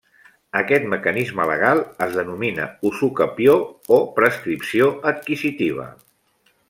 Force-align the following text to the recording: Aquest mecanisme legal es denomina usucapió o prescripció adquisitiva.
Aquest 0.59 0.85
mecanisme 0.93 1.45
legal 1.51 1.81
es 2.05 2.15
denomina 2.19 2.65
usucapió 2.91 3.53
o 3.99 4.01
prescripció 4.19 4.89
adquisitiva. 5.13 5.87